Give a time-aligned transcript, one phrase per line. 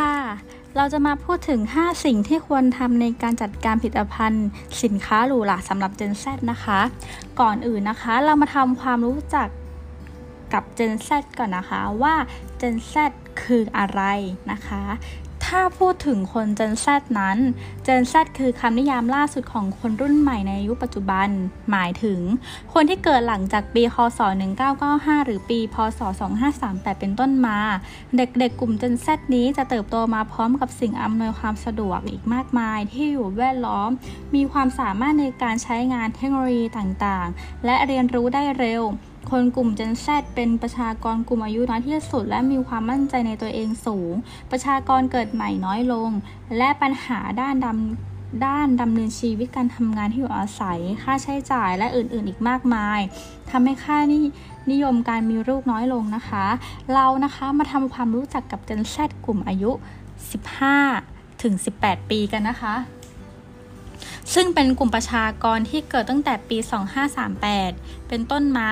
[0.00, 0.16] ค่ะ
[0.76, 4.48] เราจะมาพูดถึง 5 สิ่งที่ควรทำในการจัดการผลิตภัณฑ์
[4.82, 6.80] สินค้าหรูหราสำหรับ Gen Z นะคะ
[7.40, 9.48] ก่อนอื่นนะคะ เรามาทำความรู้จัก
[10.52, 12.14] กับ Gen Z ก่อนนะคะว่า
[12.60, 12.94] Gen Z
[13.42, 14.02] คืออะไร
[14.52, 14.82] นะคะ
[15.54, 16.86] ถ้าพูดถึงคน Gen Z
[17.18, 17.38] นั้น
[17.86, 21.28] Gen Z คือคำนิยามล่าสุดของคนรุ่นใหม่ในยุคปัจจุบัน
[21.70, 22.20] หมายถึง
[22.72, 24.20] คนที่เกิดหลังจากปี คศ
[24.72, 26.00] 1995 หรือปี พศ
[26.50, 27.58] 2538 เป็นต้นมา
[28.16, 33.90] เด็กๆ กลุ่ม Gen Z นี้จะเติบโตมาพร้อมกับสิ่งอำนวยความสะดวกอีกมากมายที่อยู่แวดล้อม
[34.34, 38.82] มีความสามารถในการใช้งานเทคโนโลยีต่างๆ และเรียนรู้ได้เร็ว
[39.28, 44.12] คนกลุ่ม Gen Z เป็นประชากรกลุ่มอายุน้อยที่สุด และมีความมั่นใจในตัวเองสูง
[44.50, 46.10] ประชากรเกิดใหม่น้อยลง
[46.56, 53.00] และปัญหาด้านดำด้านดำเนินชีวิตการทำงานที่อยู่อาศัย ค่าใช้จ่ายและอื่นๆอีกมากมาย
[53.50, 54.18] ทำให้ค่านิ
[54.70, 56.46] นยมการมีลูกน้อยลงนะคะ
[56.94, 59.70] เรานะคะมาทำความรู้จักกับ Gen Z กลุ่มอายุ
[60.56, 62.74] 15 ถึง 18 ปีกันนะคะ
[64.34, 66.58] ซึ่งเป็นกลุ่มประชากรที่เกิดตั้งแต่ปี
[67.32, 68.70] 2538 เป็นต้นมา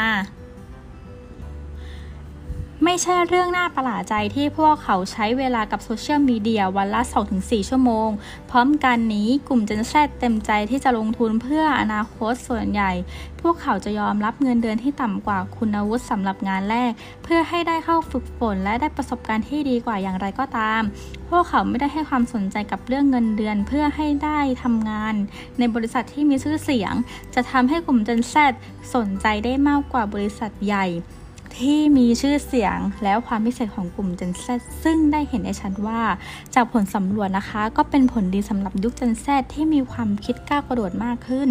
[2.90, 7.02] ไม่ใช่เรื่องน่าประหลาดใจที่พวกเขาใช้เวลากับโซเชียลมีเดียวันละ
[7.34, 8.08] 2-4 ชั่วโมง
[8.50, 12.90] พร้อมกันนี้กลุ่ม Gen Z เต็มใจที่จะลงทุนเพื่ออนาคตส่วนใหญ่
[13.40, 16.90] พวกเขาจะยอมรับเงินเดือนที่ต่ำกว่าคุณวุฒิสำหรับงานแรก
[17.24, 20.82] เพื่อให้ได้เข้าฝึกฝนและได้ประสบการณ์ที่ดีกว่าอย่างไรก็ตาม
[21.30, 25.14] พวกเขาไม่ได้ให้ความสนใจกับเรื่องเงินเดือนเพื่อให้ได้ทำงาน
[25.58, 26.94] ในบริษัทที่มีชื่อเสียง
[27.34, 28.34] จะทำให้กลุ่ม Gen Z
[28.94, 30.86] สนใจได้มากกว่าบริษัทใหญ่
[31.56, 34.46] ที่มีชื่อเสียงแล้วความพิเศษของกลุ่ม Gen Z
[34.82, 36.00] ซึ่งได้เห็นได้ชัดว่า
[36.54, 41.50] จากผลสำรวจนะคะ ก็เป็นผลดีสำหรับยุค Gen Z ที่มีความคิดก้าวกระโดดมากขึ้น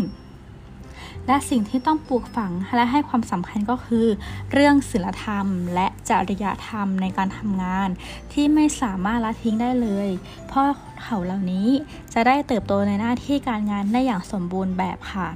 [1.27, 4.05] และสิ่งที่ต้องปลูกฝังและให้ความสำคัญก็คือ
[4.53, 7.89] เรื่องศีลธรรม และจริยธรรมในการทำงาน
[8.33, 10.09] ที่ไม่สามารถละทิ้งได้เลย
[10.47, 10.63] เพราะ
[11.03, 11.67] เขาเหล่านี้
[12.13, 15.27] จะได้เติบโตในหน้าที่การงานได้อย่างสมบูรณ์แบบค่ะ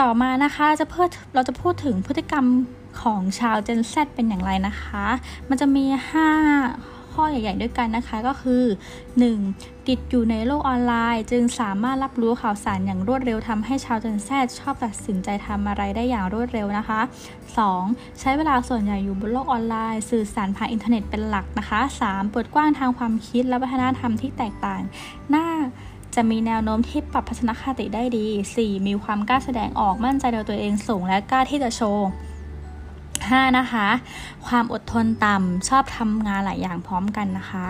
[0.00, 2.44] ต่อมานะคะจะเพื่อเราจะพูดถึงพฤติกรรม
[3.00, 5.06] ของชาว Gen Z เป็นอย่างไรนะคะ
[5.48, 5.84] มันจะมี
[6.48, 8.64] 5 ข้อใหญ่ ๆ ด้วยกันนะคะก็คือ
[9.26, 9.88] 1.
[9.88, 14.30] ติดอยู่ในโลกออนไลน์ จึงสามารถรับรู้ข่าวสารอย่างรวดเร็วทำให้ชาว Gen Z
[14.60, 17.00] ชอบตัดสินใจทำอะไรได้อย่างรวดเร็วนะคะ
[17.60, 18.20] 2.
[18.20, 22.30] ใช้เวลาส่วนใหญ่อยู่บนโลกออนไลน์ สื่อสารผ่านอินเทอร์เน็ตเป็นหลักนะคะ 3.
[22.30, 24.80] เปิดกว้างทางความคิดและวัฒนธรรมที่แตกต่าง
[25.30, 25.46] หน่า
[26.14, 28.26] จะมีแนวโน้มที่ปรับพัฒนคติได้ดี
[28.58, 28.86] 4.
[28.86, 32.08] มีความกล้าแสดงออกมั่นใจในตัวเองสูงและกล้าที่จะโชว์
[33.38, 33.86] 5 นะคะ
[34.46, 37.66] ความอดทนต่ำชอบทำงานหลายอย่างพร้อมกันนะคะ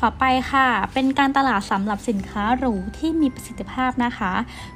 [0.00, 4.32] ต่อไปค่ะ เป็นการตลาดสำหรับสินค้าหรูที่มีประสิทธิภาพนะคะ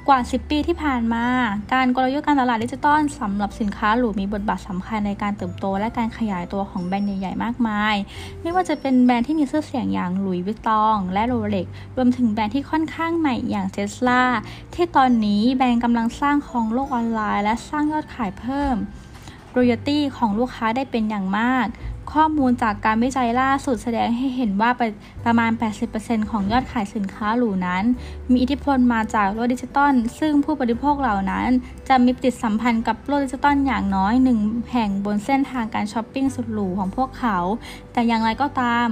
[0.07, 1.25] กว่า 10 ปีที่ผ่านมา
[1.73, 7.95] การกลยุทธ์การตลาดดิจิตอลสำหรับสินค้าหรูมีบทบาทสำคัญในการเติบโต และการขยายตัวของแบรนด์ใหญ่ๆมากมาย
[8.41, 14.21] ไม่ว่าจะเป็นแบรนด์ที่มีชื่อเสียงอย่างหลุยส์วิตตอง และโรเล็กรวมถึงแบรนด์ที่ค่อนข้างใหม่อย่างเทสลา
[14.73, 18.75] ที่ตอนนี้แบรนด์กำลังสร้างครองโลกออนไลน์ และสร้างยอดขายเพิ่ม
[19.55, 21.67] loyalty ของลูกค้าได้เป็นอย่างมาก
[22.13, 24.69] ข้อมูลจากการวิจัยล่าสุดแสดงให้เห็นว่า
[25.25, 25.51] ประมาณ
[25.91, 27.83] 80%ของยอดขายสินค้าหรูนั้น
[28.31, 31.49] มีอิทธิพลมาจากโลกดิจิตอลซึ่งผู้บริโภคเหล่านั้น
[31.89, 34.39] จะมีปฏิสัมพันธ์กับโลกดิจิตอลอย่างน้อยหนึ่ง
[34.71, 37.37] แห่งบนเส้นทางการช้อปปิ้งสุดหรูของพวกเขา
[37.93, 38.87] แต่อย่างไรก็ตาม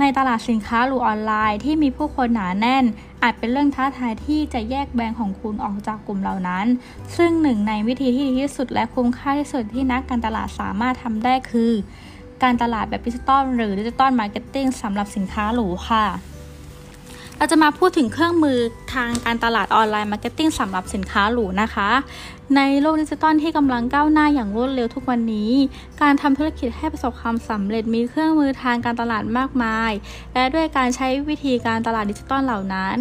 [0.00, 2.84] ในตลาดสินค้าหรูออนไลน์ที่มีผู้คนหนาแน่น
[3.22, 6.66] อาจเป็นเรื่องท้าทายที่จะแยกแบรนด์ของคุณออกจากกลุ่มเหล่านั้น
[7.16, 11.72] ซึ่งหนึ่งในวิธีที่ดีที่สุดและคุ้มค่าที่สุดที่นักการตลาดสามารถทำได้คือ
[12.42, 16.04] การตลาดแบบดิจิตอลหรือ digital marketing สำหรับสินค้าหรูค่ะ
[17.40, 18.58] เราจะมาพูดถึงเครื่องมือ
[18.94, 21.90] ทางการตลาด online marketing สำหรับสินค้าหรูนะคะ
[22.56, 25.52] ในโลกดิจิตอลที่กำลังก้าวหน้าอย่างรวดเร็วทุกวันนี้
[26.02, 29.92] การทำธุรกิจให้ประสบความสำเร็จมีเครื่องมือทางการตลาดมากมาย
[30.34, 32.96] และด้วยการใช้วิธีการตลาดดิจิตอลเหล่านั้น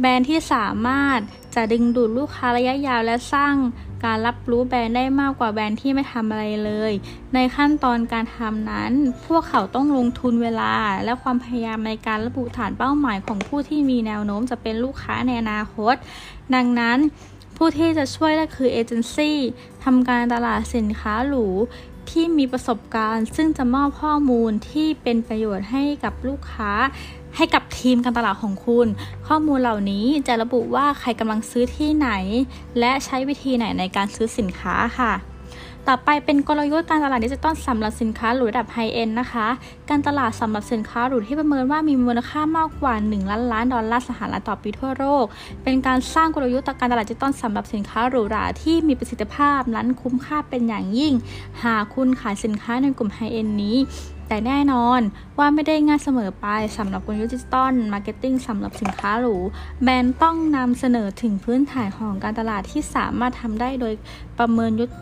[0.00, 1.18] แบรนด์ที่สามารถ
[1.54, 3.54] จะดึงดูดลูกค้าระยะยาวและสร้าง
[4.04, 6.92] การรับรู้แบรนด์ได้มากกว่าแบรนด์ที่ไม่ทำอะไรเลย
[7.34, 8.92] ในขั้นตอนการทำนั้น
[9.26, 10.74] พวกเขาต้องลงทุนเวลา
[11.04, 15.94] และความพยายามในการระบุฐานเป้าหมายของผู้ที่มีแนวโน้มจะเป็นลูกค้าในอนาคต
[16.54, 16.98] ดังนั้น
[17.56, 19.38] ผู้ที่จะช่วยได้คือเอเจนซี่
[19.84, 21.46] ทำการตลาดสินค้าหรู
[22.10, 26.72] ที่มีประสบการณ์ ซึ่งจะมอบข้อมูลที่เป็นประโยชน์ให้กับลูกค้า
[27.38, 28.86] ให้กับทีมการตลาดของคุณ
[29.26, 32.10] ข้อมูลเหล่านี้จะระบุว่าใครกำลังซื้อที่ไหน
[32.78, 35.12] และใช้วิธีไหนในการซื้อสินค้าค่ะ
[35.86, 39.46] ต่อไปเป็นกลยุทธ์การตลาดดิจิตอลสำหรับสินค้าหรูระดับ high-end นะคะ
[39.88, 45.24] การตลาดสำหรับสินค้าหรูที่ประเมินว่ามีมูลค่ามากกว่า 1 ล้านล้านดอลลาร์สหรัฐต่อปีทั่วโลก
[45.62, 51.12] เป็นการสร้างกลยุทธ์การตลาดดิจิตอลสำหรับสินค้าหรูหราที่มีประสิทธิภาพนั้นคุ้มค่าเป็นอย่างยิ่ง
[51.62, 53.76] หากคุณขายสินค้าในกลุ่ม high-end นี้
[54.28, 55.00] แต่แน่นอน
[55.38, 56.46] ว่าไม่ได้ง่ายเสมอไป
[56.76, 59.36] สำหรับกลยุทธ์ digital marketing สำหรับสินค้าหรู
[59.82, 63.92] แบรนด์ต้องนำเสนอถึงพื้นฐานของการตลาดที่สามารถทำได้โดย
[64.38, 64.92] ประเมินยุทธ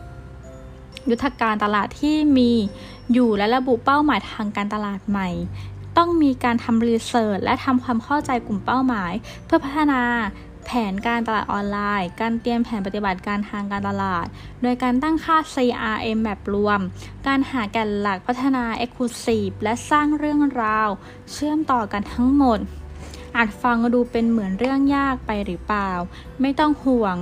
[1.10, 2.52] ยุทธการตลาดที่มี
[3.12, 5.28] อยู่และระบุเป้าหมายทางการตลาดใหม่
[5.96, 9.12] ต้องมีการทำ research และทำความเข้าใจกลุ่มเป้าหมาย
[9.44, 10.02] เพื่อพัฒนา
[10.64, 14.26] แผนการตลาดออนไลน์ การเตรียมแผนปฏิบัติการทางการตลาด
[14.62, 16.80] โดยการตั้งค่า CRM แบบรวม
[17.26, 20.88] การหาแก่นหลักพัฒนา Exclusive และสร้างเรื่องราว
[21.32, 22.58] เชื่อมต่อกันทั้งหมด
[23.36, 25.90] อาจฟังดูเป็นเหมือนเรื่องยากไปหรือเปล่า
[26.40, 27.16] ไม่ต้องห่วง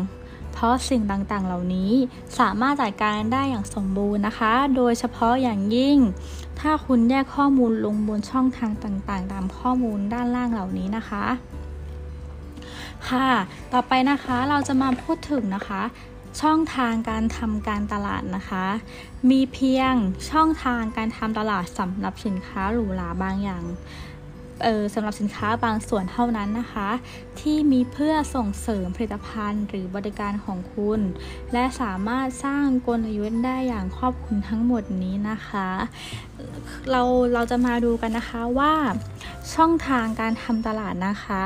[0.54, 1.92] เพราะสิ่งต่างๆ เหล่านี้
[2.38, 5.98] สามารถจัดการได้อย่างสมบูรณ์นะคะ โดยเฉพาะอย่างยิ่ง
[6.60, 11.24] ถ้าคุณแยกข้อมูลลงบนช่องทางต่างๆ ตามข้อมูลด้านล่างเหล่านี้นะคะ
[13.08, 13.30] ค่ะ
[13.72, 15.82] ต่อไปนะคะเราจะมาพูดถึงนะคะ
[16.40, 18.64] ช่องทางการทำการตลาดนะคะ
[19.30, 19.94] มีเพียง
[20.30, 23.64] ช่องทางการทำตลาดสำหรับสินค้าหรูหราบางอย่าง
[24.94, 26.88] สำหรับสินค้าบางส่วนเท่านั้นนะคะ
[27.40, 31.00] ที่มีเพื่อส่งเสริมผลิตภัณฑ์ หรือบริการของคุณ
[31.52, 35.68] และสามารถสร้างกลยุทธ์ได้อย่างครอบคลุมทั้งหมดนี้นะคะ
[36.90, 37.02] เรา
[37.34, 38.74] เราจะมาดูกันนะคะว่า
[39.54, 41.42] ช่องทางการทำตลาดนะคะ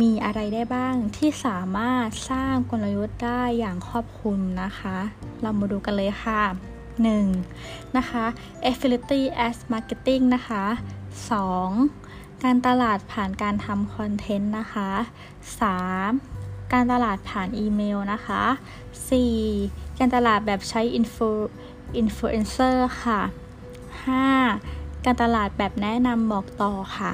[0.00, 4.96] มีอะไรได้บ้างที่สามารถสร้างกลยุทธ์ได้อย่างครอบคลุมนะคะ
[5.42, 6.42] เรามาดูกันเลยค่ะ
[7.18, 7.96] 1.
[7.96, 8.24] นะคะ
[8.68, 10.64] affiliate marketing นะคะ
[11.30, 12.07] 2.
[12.44, 14.90] การตลาดผ่านการทำคอนเทนต์นะคะ
[15.82, 16.72] 3.
[16.72, 18.42] การตลาดผ่านอีเมลนะคะ
[19.20, 19.98] 4.
[19.98, 21.30] การตลาดแบบใช้อินฟู
[21.96, 23.20] อินฟลูเอนเซอร์ค่ะ
[24.36, 25.04] 5.
[25.04, 27.12] การตลาดแบบแนะนำบอกต่อค่ะ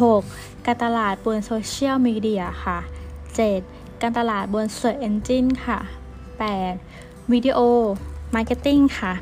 [0.00, 0.66] 6.
[0.66, 2.78] การตลาดบนโซเชียลมีเดียค่ะ
[3.40, 4.02] 7.
[4.02, 5.78] การตลาดบน Search Engine ค่ะ
[6.54, 7.32] 8.
[7.32, 7.58] video
[8.34, 9.12] marketing ค่ะ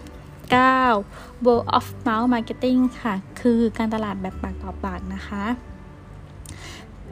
[0.51, 1.45] 9.
[1.45, 5.45] word of mouth marketing ค่ะ คือการตลาดแบบปากต่อปากนะคะ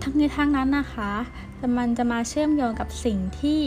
[0.02, 1.12] ทั้งนี้ทั้งนั้นนะคะ
[1.78, 3.62] มันจะมาเชื่อมโยงกับสิ่งที่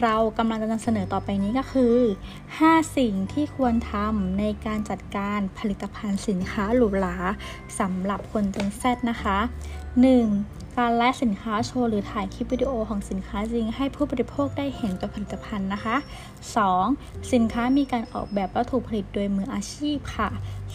[0.00, 1.96] เรากำลังจะนำเสนอต่อไปนี้ก็คือ
[2.44, 7.16] 5 สิ่งที่ควรทำในการจัดการผลิตภัณฑ์สินค้าหรูหรา
[7.80, 9.38] สำหรับคนเจนแซนะคะ
[10.02, 10.61] 1.
[10.78, 15.96] การไลฟ์สินค้าโชว์หรือถ่ายคลิปวิดีโอของสินค้าจริง ให้ผู้บริโภคได้เห็นตัวผลิตภัณฑ์นะคะ
[16.64, 17.32] 2.
[17.32, 20.28] สินค้ามีการออกแบบวัตถุผลิตโดยมืออาชีพค่ะ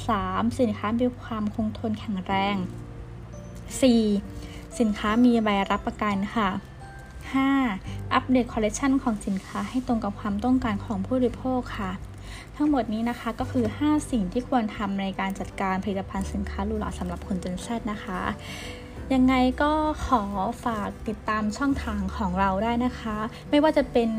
[0.07, 0.59] 3.
[0.59, 2.55] สินค้ามีความคงทนแข็งแรง
[4.07, 4.79] 4.
[4.79, 6.49] สินค้ามีใบรับประกันค่ะ
[7.31, 8.13] 5.
[8.13, 11.91] อัปเดตคอลเลคชันของสินค้าให้ตรงกับความต้องการของผู้บริโภคค่ะ
[12.55, 18.19] ทั้งหมดนี้นะคะก็คือ 5 สิ่งที่ควรทำในการจัดการผลิตภัณฑ์สินค้าหรูหราสำหรับคน Gen Z นะคะ
[19.13, 19.71] ยังไงก็
[20.05, 20.23] ขอ
[20.65, 23.17] ฝากติดตามช่องทางของเราได้นะคะ
[23.49, 24.09] ไม่ว่าจะเป็น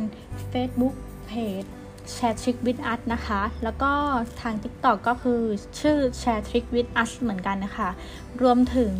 [0.52, 0.94] Facebook
[1.30, 1.68] Page
[2.12, 3.92] Share Trick With Us นะคะ แล้วก็
[4.40, 5.42] ทาง TikTok ก็คือ
[5.80, 7.90] ชื่อ Share Trick With Us เหมือนกันนะคะ
[8.42, 8.94] รวมถึง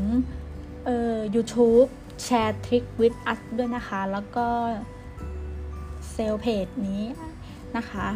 [0.84, 1.88] เอ่อ YouTube
[2.24, 4.46] แชร์ทริควิดอัสด้วยนะคะ แล้วก็
[6.10, 7.04] เซลเพจนี้
[7.76, 8.06] นะคะ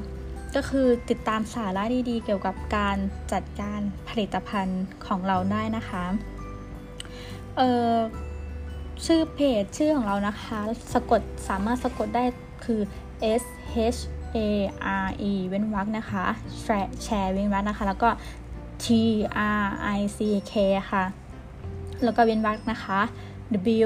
[0.55, 2.97] ก็คือติดตามสาระดีๆ เกี่ยวกับการ
[3.33, 6.05] จัดการผลิตภัณฑ์ของเราได้นะคะ
[7.57, 7.63] เอ
[7.95, 7.97] อ
[9.05, 10.59] ชื่อเพจชื่อของเรานะคะ
[10.93, 12.25] สะกดสามารถสะกดได้
[12.65, 12.81] คือ
[13.43, 13.45] S
[13.97, 14.01] H
[14.37, 14.39] A
[15.05, 16.25] R E เว้นวรรคนะคะ
[17.03, 18.09] แชร์เว้นวรรคนะคะ แล้วก็
[18.85, 18.87] T
[19.61, 19.65] R
[19.99, 20.19] I C
[20.51, 20.53] K
[20.91, 21.05] ค่ะ
[22.05, 23.01] แล้วก็เว้นวรรคนะคะ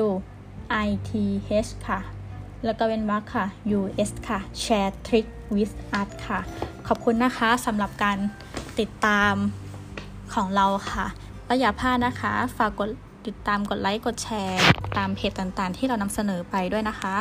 [0.03, 0.07] W
[0.87, 1.11] I T
[1.67, 2.01] H ค่ะ
[2.65, 3.45] แล้วก็เว้นวรรคค่ะ
[3.79, 6.41] U S ค่ะ Share Trick with Us ค่ะ
[6.87, 8.19] ขอบคุณนะคะสำหรับการ
[8.79, 9.35] ติดตาม
[10.35, 11.07] ของเราค่ะ
[11.47, 12.91] แล้วอย่าพลาดนะคะ ฝากกด
[13.27, 14.61] ติดตามกดไลค์กดแชร์
[14.97, 17.17] ตามเพจต่างๆ ที่เรานำเสนอไปด้วยนะคะ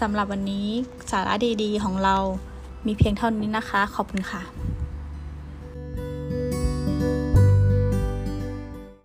[0.00, 0.68] สำหรับวันนี้
[1.10, 2.16] สาระดีๆ ของเรา
[2.86, 4.42] มีเพียงเท่านี้นะคะ ขอบคุณค่ะ